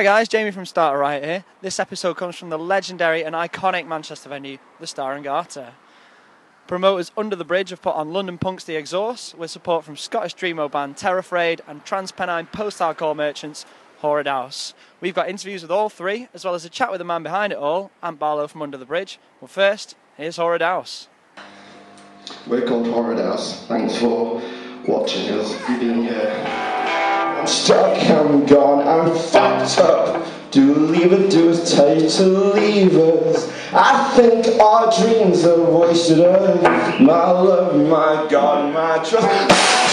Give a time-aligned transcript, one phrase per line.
[0.00, 1.44] Hi guys, Jamie from Start a Riot here.
[1.60, 5.74] This episode comes from the legendary and iconic Manchester venue, the Star and Garter.
[6.66, 10.34] Promoters Under the Bridge have put on London Punks The Exhaust with support from Scottish
[10.34, 13.66] Dreamo band Terrafraid and Transpennine post-hardcore merchants
[13.98, 14.72] Hora Douse.
[15.02, 17.52] We've got interviews with all three, as well as a chat with the man behind
[17.52, 19.18] it all, Ant Barlow from Under the Bridge.
[19.38, 21.08] Well first, here's Hora Douse.
[22.46, 23.66] We're called Hora Douse.
[23.66, 24.40] Thanks for
[24.86, 26.44] watching us, being here.
[26.46, 30.26] I'm stuck, I'm gone, I'm fucked up.
[30.50, 33.50] Do leave it, do us tell you to leave us.
[33.72, 37.00] I think our dreams are wasted us.
[37.00, 39.89] My love, my God, my trust.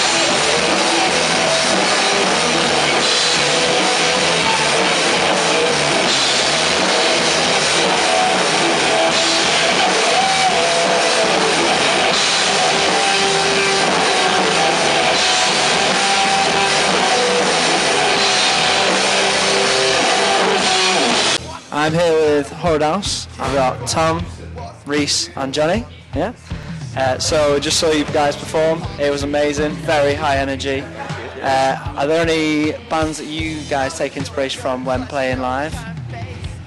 [21.88, 22.84] I'm here with Horrid.
[22.84, 24.22] I've got Tom,
[24.86, 25.86] Reese, and Johnny.
[26.14, 26.34] Yeah.
[26.98, 28.84] Uh, so just saw you guys perform.
[29.00, 29.72] It was amazing.
[29.72, 30.82] Very high energy.
[31.42, 35.74] Uh, are there any bands that you guys take inspiration from when playing live?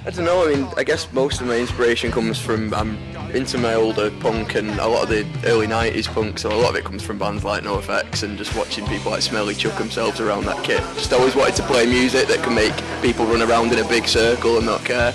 [0.06, 0.48] I don't know.
[0.48, 2.96] I mean, I guess most of my inspiration comes from I'm
[3.34, 6.38] into my older punk and a lot of the early '90s punk.
[6.38, 9.22] So a lot of it comes from bands like NoFX and just watching people like
[9.22, 10.80] Smelly chuck themselves around that kit.
[10.94, 14.06] Just always wanted to play music that can make people run around in a big
[14.06, 15.14] circle and not care.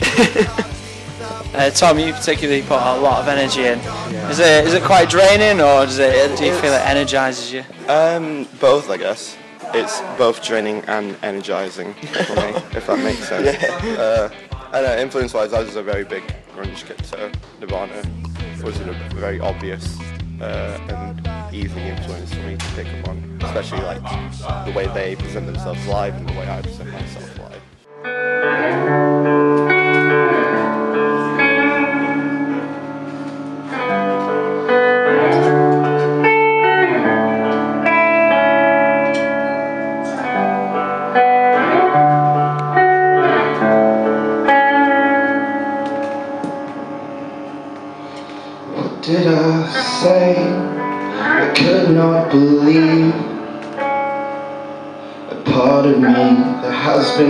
[1.54, 3.78] Uh, Tom, you particularly put a lot of energy in.
[4.28, 7.64] Is it is it quite draining, or does it do you feel it energises you?
[7.90, 9.38] Um, both, I guess.
[9.72, 12.42] It's both draining and energizing for me,
[12.76, 13.48] if that makes sense.
[13.98, 14.30] Uh,
[14.72, 16.22] I know, influence-wise, I was a very big
[16.56, 18.02] grunge so Nirvana
[18.64, 19.98] was a very obvious
[20.40, 24.02] uh, and easy influence for me to pick up on, especially like
[24.64, 27.45] the way they present themselves live and the way I present myself live.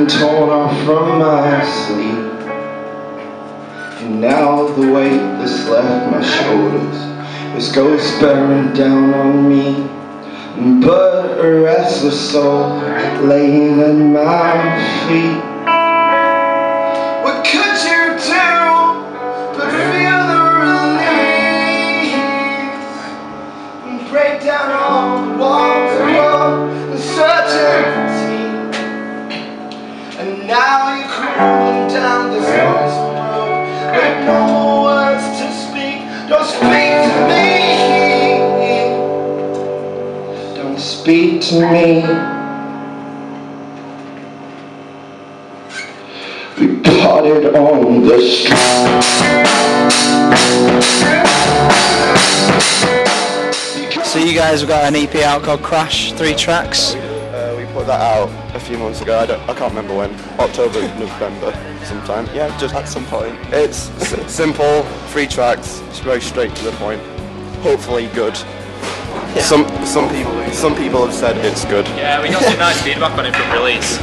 [0.09, 2.49] Torn off from my sleep
[4.03, 6.97] And now the weight that's left my shoulders
[7.57, 9.89] is ghost bearing down on me.
[10.81, 12.79] But a restless soul
[13.27, 15.56] laying at my feet.
[41.07, 42.03] Speak to me.
[46.59, 48.57] We parted on the street.
[54.05, 56.97] So you guys have got an EP out called Crash, three tracks.
[56.97, 59.17] Uh, we put that out a few months ago.
[59.21, 60.13] I, don't, I can't remember when.
[60.41, 61.53] October, November,
[61.85, 62.27] sometime.
[62.35, 63.39] Yeah, just at some point.
[63.53, 65.79] It's s- simple, three tracks.
[65.89, 67.01] It's very straight to the point.
[67.63, 68.37] Hopefully good.
[69.41, 71.87] Some some people some people have said it's good.
[71.89, 73.99] Yeah, we got some nice feedback on it from release.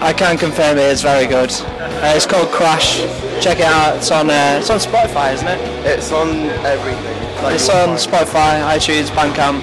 [0.00, 1.50] I can confirm it is very good.
[1.50, 2.98] Uh, it's called Crash.
[3.42, 3.96] Check it out.
[3.96, 5.60] It's on uh, it's on Spotify, isn't it?
[5.86, 6.28] It's on
[6.66, 7.16] everything.
[7.42, 9.60] Like It's you'll on find- Spotify, iTunes, Bandcamp.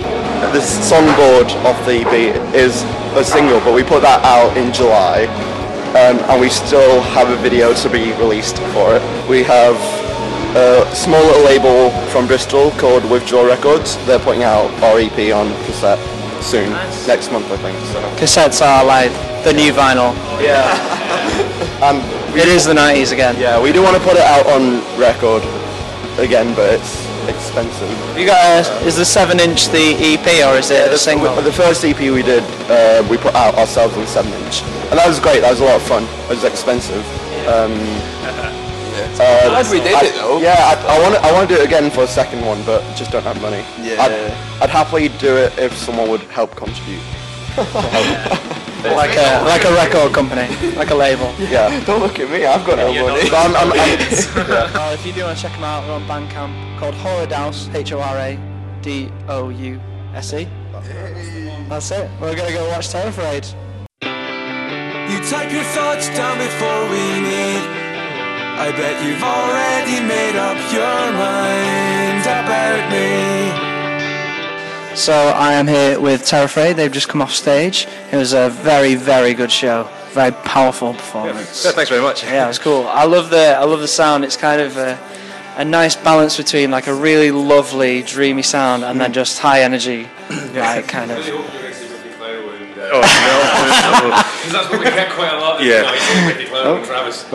[0.53, 2.83] The songboard of the beat is
[3.17, 5.25] a single, but we put that out in July,
[5.97, 9.01] um, and we still have a video to be released for it.
[9.29, 9.75] We have
[10.55, 13.97] a small little label from Bristol called Withdraw Records.
[14.05, 15.99] They're putting out our EP on cassette
[16.43, 16.69] soon,
[17.07, 17.77] next month I think.
[17.87, 19.11] So Cassettes are like
[19.43, 20.13] the new vinyl.
[20.41, 20.77] yeah,
[21.83, 21.97] and
[22.37, 23.35] It is the 90s again.
[23.39, 25.43] yeah, we do want to put it out on record
[26.19, 27.89] again, but it's expensive.
[28.17, 31.33] You got a, is the seven inch the EP or is it a single?
[31.41, 34.61] The first EP we did, uh, we put out ourselves on 7 inch.
[34.91, 36.03] And that was great, that was a lot of fun.
[36.03, 37.03] It was expensive.
[37.47, 37.71] Um,
[38.93, 40.39] uh, Glad we did I- it, though.
[40.39, 42.81] Yeah, I, I want to I wanna do it again for a second one, but
[42.95, 43.63] just don't have money.
[43.81, 44.01] Yeah.
[44.01, 47.01] I'd, I'd happily do it if someone would help contribute.
[48.83, 51.33] like a like a record company, like a label.
[51.39, 51.79] Yeah.
[51.85, 52.45] Don't look at me.
[52.45, 53.29] I've got no money.
[53.31, 56.79] I'm, I'm, I'm, Well, if you do want to check them out, they're on Bandcamp
[56.79, 58.39] called Hora Douse, H O R A
[58.81, 59.79] D O U
[60.13, 60.47] S E.
[61.69, 62.09] That's it.
[62.19, 63.53] We're gonna go watch Terrafraid.
[64.01, 67.82] You type your thoughts down before we meet.
[68.55, 73.73] I bet you've already made up your mind about me.
[74.95, 76.75] So I am here with Terrafraid.
[76.75, 77.87] They've just come off stage.
[78.11, 79.89] It was a very, very good show.
[80.11, 81.65] Very powerful performance.
[81.65, 82.23] Yeah, thanks very much.
[82.23, 82.87] Yeah, it was cool.
[82.87, 84.23] I love the I love the sound.
[84.23, 84.99] It's kind of a,
[85.57, 89.15] a nice balance between like a really lovely, dreamy sound and then mm.
[89.15, 90.07] just high energy,
[90.53, 91.27] like kind of.
[92.95, 95.63] Oh, Because that's what we get quite a lot.
[95.63, 95.83] Yeah.
[95.83, 96.85] yeah.
[96.85, 97.25] Travis.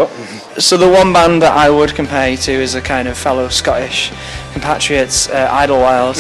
[0.65, 3.49] So the one band that I would compare you to is a kind of fellow
[3.49, 4.13] Scottish
[4.53, 6.17] compatriots, uh, Idlewild,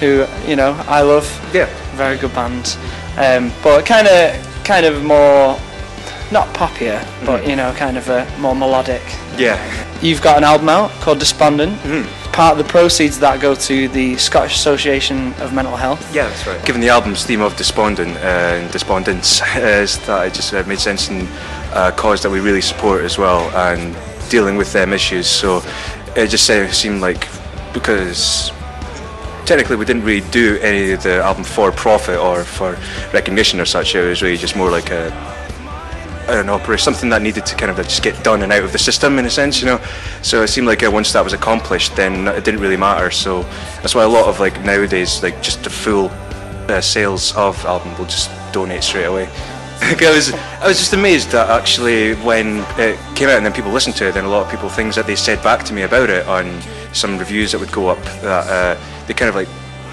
[0.00, 1.26] who you know I love.
[1.54, 1.66] Yeah.
[1.94, 2.76] very good band.
[3.18, 5.60] Um, but kind of, kind of more,
[6.32, 9.02] not poppier, but you know, kind of a more melodic.
[9.36, 9.56] Yeah.
[10.00, 11.78] You've got an album out called Despondent.
[12.32, 16.14] Part of the proceeds of that go to the Scottish Association of Mental Health.
[16.14, 16.64] Yeah, that's right.
[16.64, 20.80] Given the album's theme of despondent uh, and despondence, is that it just uh, made
[20.80, 21.28] sense and
[21.74, 23.94] a cause that we really support as well, and
[24.30, 25.26] dealing with them issues.
[25.26, 25.62] So
[26.16, 27.28] it just uh, seemed like
[27.74, 28.50] because
[29.44, 32.78] technically we didn't really do any of the album for profit or for
[33.12, 33.94] recognition or such.
[33.94, 35.10] It was really just more like a
[36.28, 38.72] I don't know, something that needed to kind of just get done and out of
[38.72, 39.80] the system in a sense, you know.
[40.22, 43.10] So it seemed like uh, once that was accomplished, then it didn't really matter.
[43.10, 43.42] So
[43.80, 46.08] that's why a lot of like nowadays, like just the full
[46.70, 49.28] uh, sales of album will just donate straight away.
[49.82, 53.72] I was, I was just amazed that actually when it came out and then people
[53.72, 55.82] listened to it, then a lot of people things that they said back to me
[55.82, 56.60] about it on
[56.92, 58.46] some reviews that would go up that
[58.78, 59.48] uh, they kind of like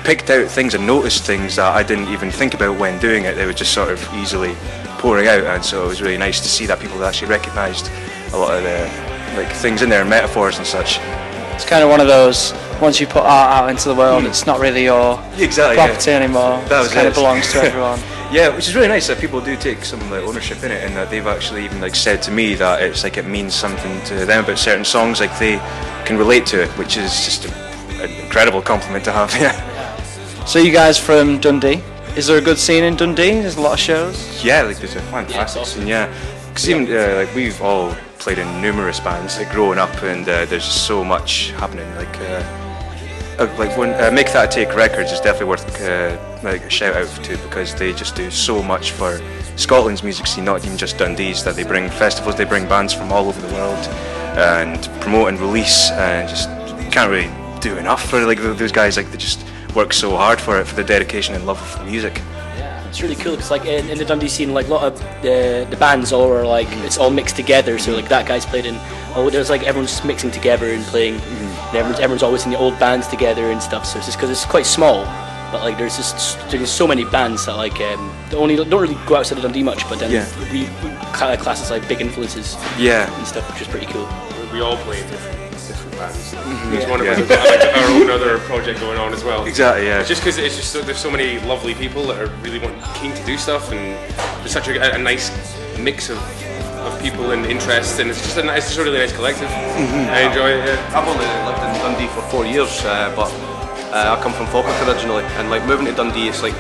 [0.10, 3.36] picked out things and noticed things that I didn't even think about when doing it.
[3.36, 4.56] They were just sort of easily
[4.98, 7.92] pouring out, and so it was really nice to see that people actually recognised
[8.34, 8.90] a lot of the
[9.38, 10.98] like things in there, metaphors and such.
[11.54, 12.54] It's kind of one of those.
[12.82, 14.30] Once you put art out into the world, hmm.
[14.30, 15.76] it's not really your Exactly.
[15.76, 15.86] yeah.
[15.86, 16.58] property anymore.
[16.70, 17.10] That it kind it.
[17.10, 18.00] of belongs to everyone.
[18.34, 20.96] Yeah, which is really nice that people do take some like ownership in it, and
[20.96, 24.26] that they've actually even like said to me that it's like it means something to
[24.26, 25.58] them about certain songs, like they
[26.08, 27.54] can relate to it, which is just a,
[28.02, 29.32] an incredible compliment to have.
[29.40, 29.69] Yeah.
[30.50, 31.80] So you guys from Dundee?
[32.18, 33.40] Is there a good scene in Dundee?
[33.40, 34.44] There's a lot of shows.
[34.44, 35.86] Yeah, like there's a fantastic scene.
[35.86, 36.12] Yeah,
[36.48, 40.46] because even uh, like we've all played in numerous bands like, growing up, and uh,
[40.46, 41.88] there's just so much happening.
[41.96, 46.64] Like, uh, uh, like when uh, Make That Take Records is definitely worth uh, like
[46.64, 49.22] a shout out to because they just do so much for
[49.56, 51.44] Scotland's music scene, not even just Dundee's.
[51.44, 53.86] That they bring festivals, they bring bands from all over the world,
[54.36, 56.50] and promote and release, and just
[56.92, 57.30] can't really
[57.60, 58.98] do enough for like those guys.
[58.98, 61.86] Like they just work so hard for it, for the dedication and love of the
[61.92, 62.18] music.
[62.58, 65.00] Yeah, It's really cool because like in, in the Dundee scene, like a lot of
[65.22, 67.78] the the bands all are like it's all mixed together.
[67.80, 68.76] So like that guy's played in.
[69.16, 71.16] Oh, there's like everyone's just mixing together and playing.
[71.16, 73.86] And everyone's everyone's always in the old bands together and stuff.
[73.86, 75.06] So it's just because it's quite small.
[75.52, 79.16] But like there's just there's so many bands that like um, only don't really go
[79.16, 79.88] outside of Dundee much.
[79.90, 80.26] But then Yeah.
[80.52, 80.66] we
[81.14, 83.12] kind of class as like big influences Yeah.
[83.18, 84.08] and stuff, which is pretty cool.
[84.54, 85.49] We all play different,
[86.00, 86.34] different bands.
[86.34, 86.76] Mm-hmm.
[86.76, 87.12] Each one of Yeah.
[87.14, 89.46] us has like our own other project going on as well.
[89.46, 89.88] Exactly.
[89.88, 90.00] Yeah.
[90.00, 92.76] It's just because it's just so, there's so many lovely people that are really want,
[92.96, 93.96] keen to do stuff, and
[94.40, 95.32] there's such a, a nice
[95.78, 96.18] mix of,
[96.80, 99.50] of people and interests, and it's just a nice, it's just a really nice collective.
[99.50, 100.10] Mm-hmm.
[100.10, 100.66] I enjoy it.
[100.66, 100.98] Yeah.
[100.98, 103.32] I've only lived in Dundee for four years, uh, but
[103.94, 106.56] uh, I come from Falkirk originally, and like moving to Dundee, it's like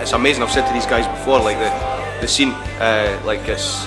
[0.00, 0.42] it's amazing.
[0.42, 1.70] I've said to these guys before, like the
[2.20, 3.86] the scene, uh, like it's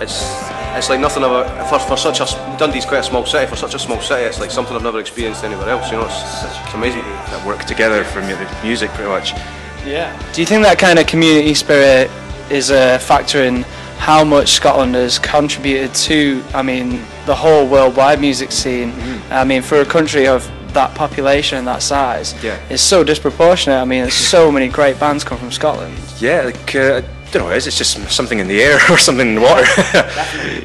[0.00, 0.47] it's
[0.78, 3.46] it's like nothing ever for, for such a s- Dundee's quite a small city.
[3.46, 5.90] For such a small city, it's like something I've never experienced anywhere else.
[5.90, 7.02] You know, it's, it's amazing.
[7.02, 8.20] that work together for
[8.62, 9.32] music pretty much.
[9.86, 10.10] Yeah.
[10.32, 12.10] Do you think that kind of community spirit
[12.50, 13.62] is a factor in
[13.98, 18.92] how much Scotland has contributed to, I mean, the whole worldwide music scene?
[19.30, 22.58] I mean, for a country of that population and that size, Yeah.
[22.70, 23.78] it's so disproportionate.
[23.80, 25.96] I mean, there's so many great bands come from Scotland.
[26.20, 29.28] Yeah, like uh, I don't know, it's it's just something in the air or something
[29.28, 29.64] in the water.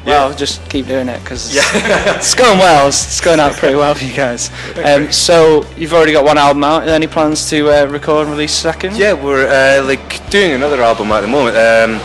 [0.04, 2.88] Well, just keep doing it because it's going well.
[2.88, 4.50] It's, it's going out pretty well for you guys.
[4.84, 6.86] Um, so you've already got one album out.
[6.86, 8.96] Any plans to uh, record and release a second?
[8.96, 11.56] yeah, we're uh, like doing another album at the moment.
[11.56, 12.00] Um,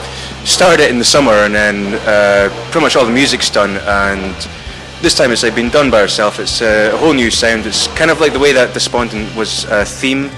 [0.45, 4.33] started it in the summer and then uh, pretty much all the music's done and
[5.01, 6.39] this time it's like been done by ourselves.
[6.39, 7.65] It's uh, a whole new sound.
[7.65, 10.29] It's kind of like the way that Despondent was a theme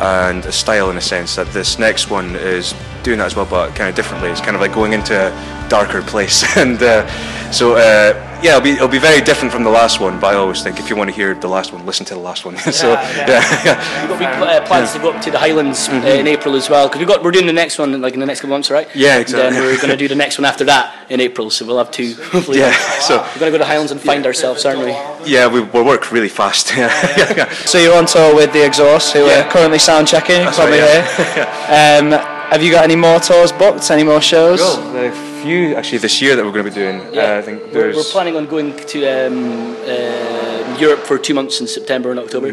[0.00, 2.74] and a style in a sense that this next one is
[3.08, 4.28] doing that as well but kind of differently.
[4.30, 7.06] It's kind of like going into a darker place and uh,
[7.50, 8.12] so uh,
[8.42, 10.78] yeah it'll be, it'll be very different from the last one but I always think
[10.78, 13.64] if you want to hear the last one listen to the last one so yeah,
[13.64, 14.00] yeah.
[14.02, 16.68] We've got big uh, plans to go up to the Highlands uh, in April as
[16.68, 18.70] well because we got we're doing the next one like in the next couple months,
[18.70, 18.88] right?
[18.94, 19.50] Yeah, And exactly.
[19.56, 21.90] then we're going to do the next one after that in April, so we'll have
[21.90, 22.14] two.
[22.32, 24.92] Hopefully, Yeah, so- we're going to go to the Highlands and find ourselves, aren't we?
[25.30, 26.74] Yeah, we, we work really fast.
[26.76, 26.88] Yeah,
[27.36, 27.50] yeah.
[27.64, 29.46] So you're on tour with the Exhaust, who Yeah.
[29.46, 30.42] are currently sound checking.
[30.42, 32.18] You can That's probably right, hear.
[32.22, 33.90] Um, have you got any more tours booked?
[33.90, 34.60] Any more shows?
[34.60, 35.10] Well, the
[35.42, 37.00] few actually this year that we're going to be doing.
[37.16, 41.60] Uh, I think We're, we're planning on going to um, uh, Europe for two months
[41.60, 42.50] in September and October.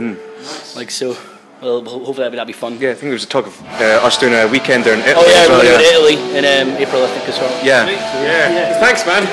[0.75, 1.17] Like so,
[1.61, 2.77] well, hopefully that'll be, that'll be fun.
[2.79, 4.99] yeah, I think there was a talk of uh, us doing a weekend there in
[5.01, 5.15] Italy.
[5.17, 5.97] Oh yeah, as we're well, going to yeah.
[5.97, 7.65] Italy in um, April, I think as well.
[7.65, 7.89] Yeah.
[7.89, 8.79] Yeah.
[8.79, 9.23] Thanks, man.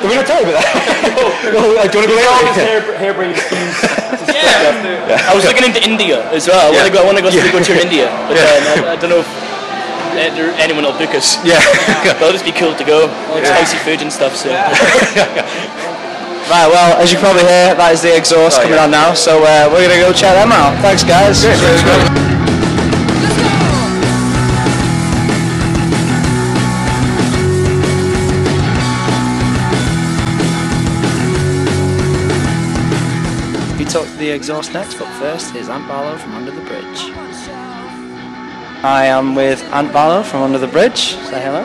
[0.00, 0.74] We're going to tell you about that.
[1.18, 2.96] oh, do you want to go later?
[2.96, 3.36] harebrained
[4.50, 5.30] Yeah.
[5.30, 6.70] I was looking into India as well.
[6.70, 7.02] I want to go.
[7.02, 8.46] I want to go to go to India, but then
[8.86, 9.28] I, I don't know if
[10.58, 11.38] anyone will book us.
[11.46, 11.60] Yeah.
[12.18, 13.06] But it'll just be cool to go.
[13.32, 14.34] Like spicy food and stuff.
[14.36, 14.50] So
[16.50, 18.84] Right, well, as you probably hear, that is the exhaust Oh, coming yeah.
[18.84, 20.74] on now, so uh, we're going to go check them out.
[20.82, 21.46] Thanks, guys.
[21.46, 22.39] We
[33.92, 37.10] talk to the exhaust next, but first is Ant Barlow from Under the Bridge.
[38.84, 41.14] I am with Ant Barlow from Under the Bridge.
[41.14, 41.62] Say hello.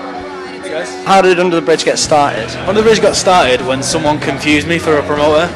[1.05, 2.50] How did Under the Bridge get started?
[2.67, 5.48] Under the Bridge got started when someone confused me for a promoter.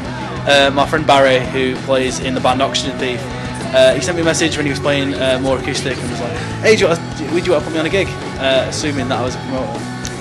[0.48, 3.20] Uh, my friend Barry, who plays in the band Oxygen Thief,
[3.74, 6.22] uh, he sent me a message when he was playing uh, more acoustic and was
[6.22, 8.08] like, "Hey, do you want to, would you want to put me on a gig?"
[8.38, 9.80] Uh, assuming that I was a promoter,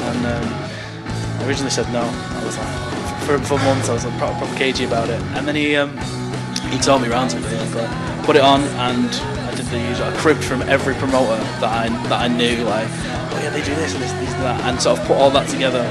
[0.08, 2.02] and um, I originally said no.
[2.02, 5.46] I was like, for, for months I was like, proper, proper cagey about it, and
[5.46, 5.96] then he um,
[6.70, 9.10] he told me round to it like, put it on, and
[9.48, 10.06] I did the usual.
[10.06, 13.75] I cribbed from every promoter that I that I knew, like, oh yeah, they do
[13.75, 15.82] this and this, this and that, and sort of put all that together.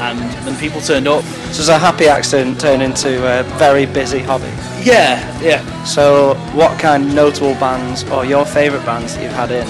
[0.00, 1.22] And then people turned up.
[1.22, 4.50] So it's a happy accident turned into a very busy hobby.
[4.82, 5.62] Yeah, yeah.
[5.84, 9.68] So what kind of notable bands or your favourite bands that you've had in?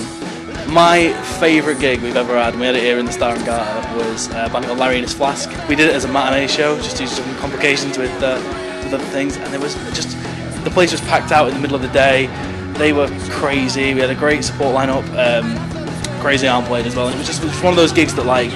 [0.73, 3.45] My favourite gig we've ever had, and we had it here in the Star and
[3.45, 5.51] Garter, was uh, a band called Larry and his Flask.
[5.69, 8.41] We did it as a matinee show, just due to some complications with, uh,
[8.83, 10.17] with other things, and it was just
[10.65, 12.27] the place was packed out in the middle of the day.
[12.75, 13.95] They were crazy.
[13.95, 15.05] We had a great support lineup.
[15.17, 17.07] Um, crazy arm played as well.
[17.07, 18.53] And it was just it was one of those gigs that like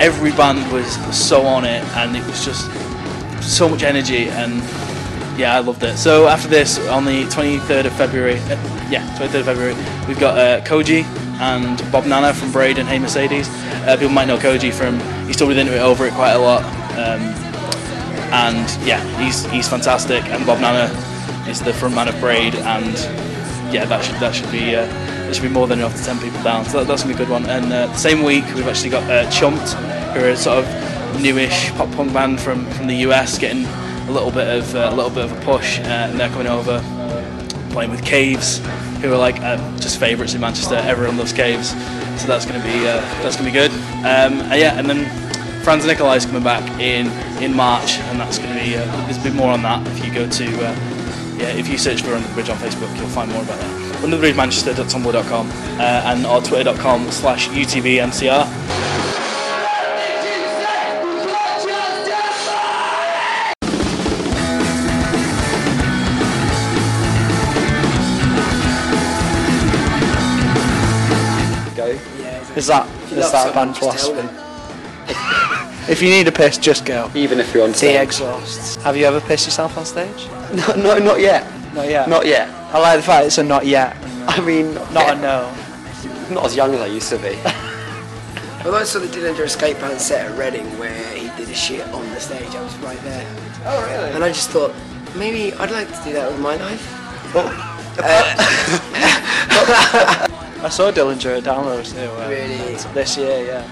[0.00, 2.70] every band was, so on it, and it was just
[3.42, 4.62] so much energy and
[5.38, 5.96] yeah, I loved it.
[5.96, 9.74] So after this, on the 23rd of February, uh, yeah, 23rd of February,
[10.06, 11.04] we've got uh, Koji
[11.40, 13.48] and Bob Nanna from Braid and Hey Mercedes.
[13.48, 16.38] Uh, people might know Koji from he's still with Into It Over It quite a
[16.38, 16.62] lot,
[16.92, 17.22] um,
[18.32, 20.24] and yeah, he's he's fantastic.
[20.26, 20.92] And Bob Nanna
[21.48, 22.94] is the front man of Braid, and
[23.72, 24.76] yeah, that should that should be.
[24.76, 24.86] Uh,
[25.30, 27.22] there should be more than enough to 10 people down, so that, that's gonna be
[27.22, 27.46] a good one.
[27.46, 29.74] And uh, the same week, we've actually got uh, Chumped,
[30.12, 34.10] who are a sort of newish pop punk band from, from the US, getting a
[34.10, 36.82] little bit of uh, a little bit of a push, uh, and they're coming over,
[37.70, 38.58] playing with Caves,
[39.00, 40.74] who are like uh, just favourites in Manchester.
[40.74, 41.70] Everyone loves Caves,
[42.20, 43.70] so that's gonna be uh, that's gonna be good.
[44.00, 47.06] Um, yeah, and then Franz Nicolay's coming back in
[47.40, 50.12] in March, and that's gonna be uh, there's a bit more on that if you
[50.12, 50.66] go to.
[50.66, 50.89] Uh,
[51.40, 54.02] yeah, if you search for Under the Bridge on Facebook, you'll find more about that.
[54.02, 58.46] Underthebridgemanchester.tumblr.com uh, and or twitter.com slash UTBMCR.
[71.76, 71.86] Go?
[72.56, 74.28] Is that is that a band philosophy?
[75.90, 77.10] if you need a piss, just go.
[77.14, 78.00] Even if you're on The stage.
[78.00, 78.80] exhaust.
[78.82, 80.26] Have you ever pissed yourself on stage?
[80.54, 81.46] No, no, not yet.
[81.74, 82.08] Not yet.
[82.08, 82.48] Not yet.
[82.74, 83.96] I like the fact it's a not yet,
[84.28, 85.54] I mean, not a no.
[86.30, 87.36] not as young as I used to be.
[88.64, 91.86] Well, I saw the Dillinger Escape Plan set at Reading where he did a shit
[91.88, 92.54] on the stage.
[92.54, 93.26] I was right there.
[93.64, 94.10] Oh really?
[94.12, 94.74] And I just thought,
[95.16, 96.96] maybe I'd like to do that with my life.
[100.62, 102.00] I saw Dillinger at Downloads too.
[102.22, 102.74] Uh, Really?
[102.92, 103.64] This year, yeah.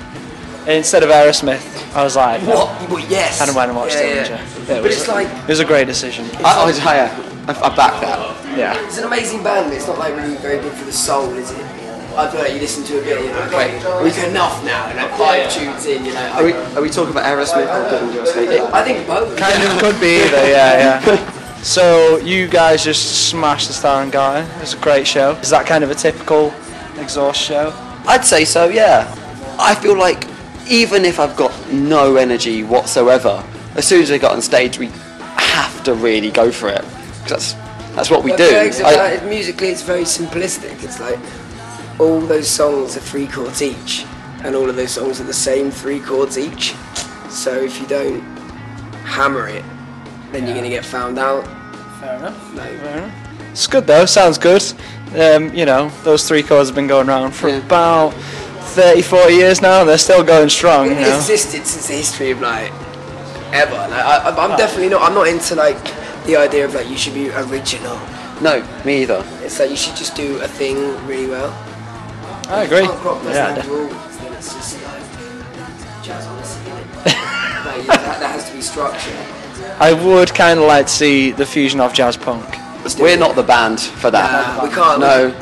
[0.66, 2.68] Instead of Aerosmith, I was like, What?
[2.90, 3.40] Well, yes.
[3.40, 4.28] And I went and watched Yeah, Dillinger.
[4.28, 4.36] yeah.
[4.36, 6.26] Yeah, it But was- it's like, It was a great decision.
[6.44, 8.56] I, I, was- yeah, I, I back that.
[8.56, 8.84] Yeah.
[8.86, 9.66] it's an amazing band.
[9.70, 11.64] but It's not like really very good for the soul, is it?
[12.16, 14.30] I feel like you listen to a bit, you know, like, okay, oh, we've had
[14.30, 14.86] enough now.
[14.96, 16.28] Like five tunes in, you know.
[16.34, 18.74] Are we, are we talking about Aerosmith or Dillinger Escape?
[18.74, 19.36] I think both.
[19.38, 21.34] Kind of could be either, yeah, yeah.
[21.62, 24.48] So you guys just smashed the Star and Garter.
[24.56, 25.32] It was a great show.
[25.42, 26.52] Is that kind of a typical
[26.98, 27.72] exhaust show?
[28.06, 29.12] I'd say so, yeah.
[29.58, 30.24] I feel like
[30.68, 33.42] even if I've got no energy whatsoever,
[33.76, 34.86] as soon as we got on stage, we
[35.36, 36.82] have to really go for it.
[37.22, 37.54] 'Cause that's
[37.94, 38.44] that's what we But do.
[38.44, 40.82] the thing is I- it, musically, it's very simplistic.
[40.84, 41.18] It's like
[41.98, 44.04] all those songs are three chords each,
[44.44, 46.74] and all of those songs are the same three chords each.
[47.30, 48.22] So if you don't
[49.04, 49.64] hammer it,
[50.32, 51.44] then you're gonna get found out.
[52.00, 52.34] Fair enough.
[52.54, 52.62] No.
[52.62, 53.10] Fair enough.
[53.52, 54.06] It's good though.
[54.06, 54.62] Sounds good.
[55.18, 57.56] Um, you know, those three chords have been going around for Yeah.
[57.56, 58.12] about
[58.78, 59.82] 30, 40 years now.
[59.82, 60.86] They're still going strong.
[60.86, 61.16] You It know.
[61.16, 62.70] existed since the history of like
[63.52, 63.74] ever.
[63.74, 65.02] Like, I, I- I'm definitely not.
[65.02, 65.76] I'm not into like
[66.26, 67.98] the idea of like you should be original.
[68.40, 69.24] no, me either.
[69.42, 70.76] It's like you should just do a thing
[71.08, 71.50] really well.
[72.48, 72.86] I agree.
[72.86, 76.88] Punk rock doesn't Yeah, have rules, then it's just like jazz on a ceiling.
[77.04, 79.74] like, that, that has to be structure.
[79.80, 82.46] I would kind of like to see the fusion of jazz punk.
[83.00, 84.56] We're not the band for that.
[84.56, 85.00] Nah, we can't.
[85.00, 85.34] No.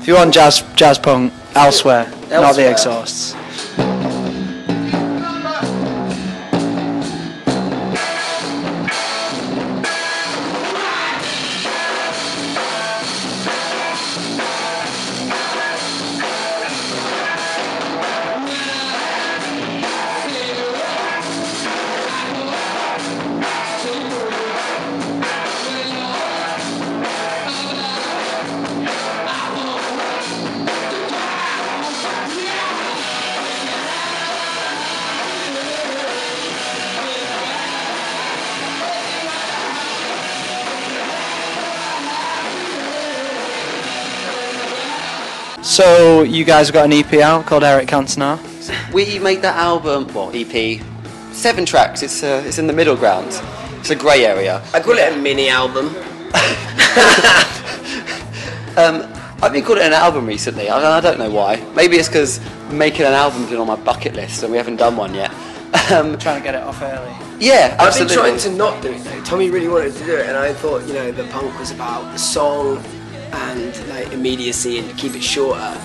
[0.00, 3.34] If you want jazz jazz punk elsewhere, not the exhausts.
[45.74, 48.38] So you guys have got an EP out called Eric Cantona.
[48.92, 50.80] We made that album, well, EP,
[51.32, 52.04] seven tracks.
[52.04, 53.26] It's uh, it's in the middle ground.
[53.80, 54.62] It's a grey area.
[54.72, 55.86] I call it a mini album.
[58.76, 59.02] Um,
[59.40, 60.68] I've been calling it an album recently.
[60.68, 61.64] I, I don't know why.
[61.76, 62.40] Maybe it's because
[62.72, 65.32] making an album's been on my bucket list and we haven't done one yet.
[65.92, 67.14] Um, Trying to get it off early.
[67.38, 69.22] yeah, I've been trying to not do it though.
[69.22, 72.10] Tommy really wanted to do it, and I thought, you know, the punk was about
[72.12, 72.82] the song
[73.34, 75.78] and like immediacy and keep it shorter.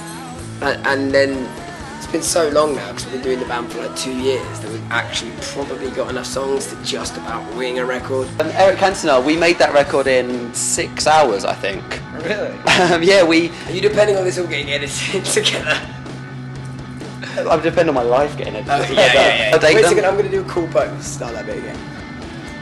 [0.62, 1.50] And, and then
[1.98, 4.60] it's been so long now because we've been doing the band for like two years
[4.62, 8.28] that we've actually probably got enough songs to just about wing a record.
[8.40, 11.84] Um, Eric Cantona, we made that record in six hours, I think.
[12.24, 12.56] Really?
[12.80, 13.50] Um, yeah, we.
[13.50, 15.78] Are you depending on this all getting edited together?
[17.50, 18.72] I'm depending on my life getting edited.
[18.72, 19.74] Oh, yeah, yeah, yeah.
[19.74, 21.06] Wait a second, I'm going to do a cool pose.
[21.06, 21.99] Start that bit again.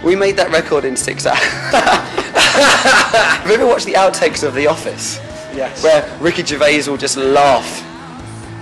[0.04, 1.40] We made that record in six hours.
[1.42, 5.18] Have you ever watched the outtakes of The Office?
[5.56, 5.84] Yes.
[5.84, 7.84] Where Ricky Gervais will just laugh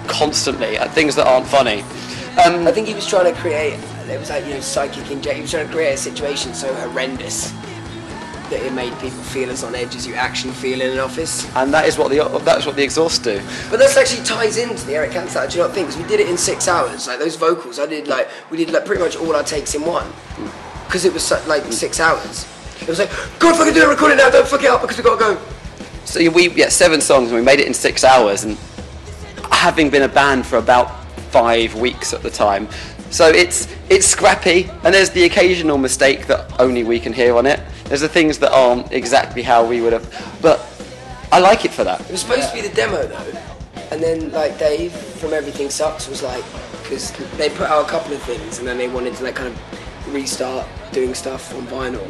[0.07, 1.81] constantly at things that aren't funny.
[2.45, 3.73] Um, I think he was trying to create,
[4.09, 5.35] it was like, you know, psychic inject.
[5.35, 7.51] He was trying to create a situation so horrendous
[8.49, 11.45] that it made people feel as on edge as you actually feel in an office.
[11.55, 13.41] and that is what the that's what the exhaust do.
[13.71, 15.87] But this actually ties into the Eric Cantona, do you not think?
[15.89, 17.07] 'Cause we did it in six hours.
[17.07, 19.83] Like those vocals, I did like, we did like pretty much all our takes in
[19.83, 20.05] one.
[20.85, 22.47] Because it was like six hours.
[22.81, 24.97] It was like, God fucking do it, record it now, don't fuck it up because
[24.97, 25.41] we've gotta go.
[26.05, 28.57] So we yeah seven songs and we made it in six hours and
[29.51, 32.67] having been a band for about five weeks at the time.
[33.09, 37.45] So it's it's scrappy and there's the occasional mistake that only we can hear on
[37.45, 37.59] it.
[37.85, 40.59] There's the things that aren't exactly how we would have, but
[41.31, 42.01] I like it for that.
[42.01, 43.41] It was supposed to be the demo though,
[43.91, 46.43] and then like Dave from Everything Sucks was like,
[46.83, 49.49] because they put out a couple of things, and then they wanted to like kind
[49.49, 49.84] of
[50.15, 52.07] restart doing stuff on vinyl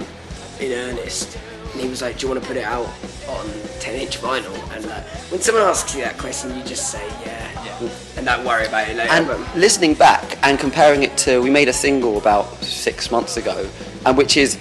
[0.62, 1.38] in earnest.
[1.74, 2.86] And he was like, "Do you want to put it out
[3.28, 3.46] on
[3.84, 8.26] 10-inch vinyl?" And like, when someone asks you that question, you just say, "Yeah," and
[8.26, 9.12] don't worry about it later.
[9.12, 13.38] And but listening back and comparing it to, we made a single about six months
[13.38, 13.68] ago,
[14.06, 14.58] and which is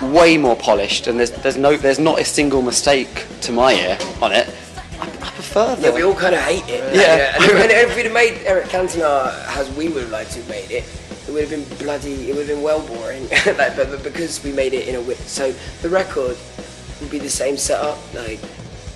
[0.00, 3.98] way more polished, and there's there's no there's not a single mistake to my ear
[4.22, 4.48] on it.
[5.00, 5.80] I, I prefer that.
[5.80, 6.82] yeah, we all kind of hate it.
[6.94, 7.34] Yeah.
[7.36, 10.40] and, if, and if we'd have made Eric Cantona as we would have liked to
[10.40, 10.84] have made it,
[11.28, 12.30] it would have been bloody.
[12.30, 13.28] It would have been well boring.
[13.46, 16.36] like, but, but because we made it in a way, so the record
[17.00, 17.98] would be the same setup.
[18.14, 18.40] Like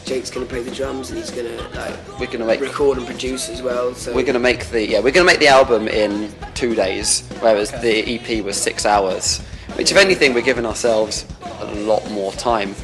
[0.05, 3.49] Jake's gonna play the drums and he's gonna like We're gonna make record and produce
[3.49, 3.95] as well.
[3.95, 7.71] So We're gonna make the yeah we're gonna make the album in two days, whereas
[7.71, 9.41] the EP was six hours.
[9.77, 11.25] Which, if anything, we're giving ourselves
[11.61, 12.75] a lot more time.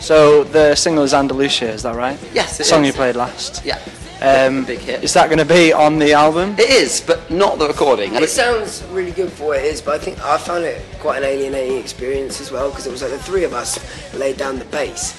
[0.00, 2.18] So the single is Andalusia, is that right?
[2.34, 2.88] Yes, it the song is.
[2.88, 3.64] you played last.
[3.64, 3.78] Yeah,
[4.20, 5.04] Um, big hit.
[5.04, 6.56] Is that going to be on the album?
[6.58, 8.14] It is, but not the recording.
[8.14, 11.18] It sounds really good for what it is, but I think I found it quite
[11.18, 13.78] an alienating experience as well because it was like the three of us
[14.14, 15.14] laid down the bass,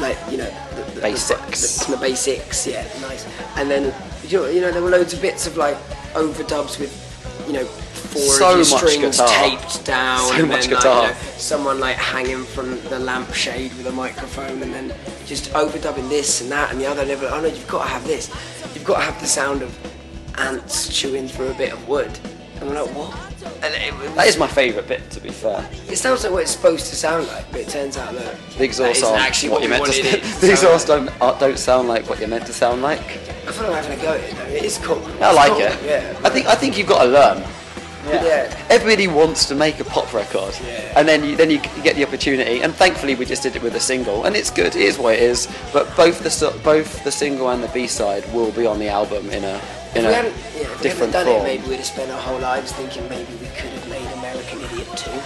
[0.00, 1.86] like you know, the, the Basics.
[1.86, 3.26] the, the basics, yeah, nice.
[3.56, 3.94] And then
[4.26, 5.76] you know, you know, there were loads of bits of like
[6.14, 6.92] overdubs with,
[7.46, 9.28] you know, four So of your much strings guitar.
[9.28, 11.02] taped down, So and much then guitar.
[11.04, 14.92] like you know, someone like hanging from the lampshade with a microphone, and then
[15.26, 17.02] just overdubbing this and that and the other.
[17.02, 18.28] And they're oh no, you've got to have this.
[18.74, 19.78] You've got to have the sound of
[20.38, 22.10] ants chewing through a bit of wood.
[22.60, 23.14] And we're like, what?
[23.64, 25.68] And it, was- That is my favourite bit, to be fair.
[25.88, 28.64] it sounds like what it's supposed to sound like, but it turns out that The
[28.64, 30.00] exhaust that isn't aren't actually what what, you're meant to.
[30.00, 33.00] it the sound exhaust don't uh, don't sound like what you're meant to sound like.
[33.00, 33.48] like.
[33.48, 34.44] I feel like I'm having a go at it though.
[34.44, 34.98] It is cool.
[35.20, 35.82] I It's like cool, it.
[35.84, 36.20] Yeah.
[36.24, 37.44] I think I think you've got to learn.
[38.06, 38.66] Yeah.
[38.68, 40.54] Everybody wants to make a pop record,
[40.96, 42.60] and then you then you, you get the opportunity.
[42.60, 44.74] And thankfully, we just did it with a single, and it's good.
[44.74, 45.46] It is what it is.
[45.72, 49.30] But both the both the single and the B side will be on the album
[49.30, 51.40] in a If in we a hadn't, yeah, if we hadn't done form.
[51.40, 54.60] it, maybe we'd have spent our whole lives thinking maybe we could have made American
[54.62, 55.20] Idiot too.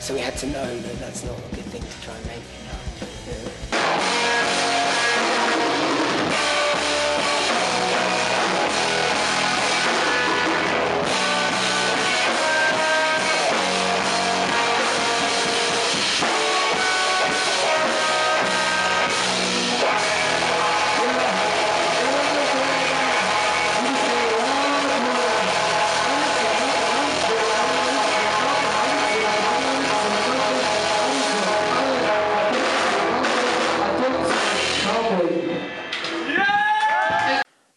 [0.00, 2.55] So we had to know that that's not a good thing to try and make.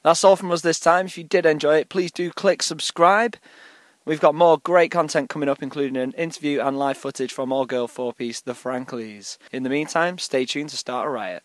[0.09, 1.05] That's all from us this time.
[1.05, 3.37] If you did enjoy it, please do click subscribe.
[4.05, 7.67] We've got more great content coming up, including an interview and live footage from all
[7.67, 9.37] girl four piece The Franklies.
[9.51, 11.43] In the meantime, stay tuned to Start a Riot.